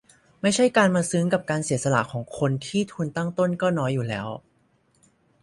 [0.41, 4.27] ไม่ใช่มาซึ้งกับการเสียสละของคนที่ทุนตั้งต้นก็น้อยอยู่แล้ว